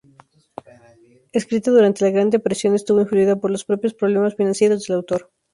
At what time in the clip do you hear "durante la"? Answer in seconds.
1.69-2.09